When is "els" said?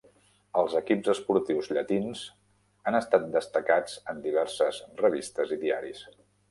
0.61-0.77